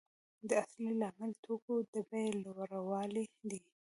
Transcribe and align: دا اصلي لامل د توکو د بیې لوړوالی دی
دا 0.47 0.55
اصلي 0.63 0.91
لامل 1.01 1.31
د 1.35 1.39
توکو 1.45 1.75
د 1.93 1.95
بیې 2.09 2.27
لوړوالی 2.43 3.25
دی 3.49 3.59